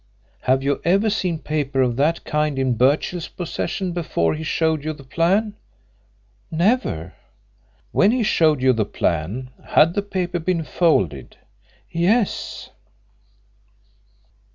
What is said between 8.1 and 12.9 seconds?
showed you the plan had the paper been folded?" "Yes."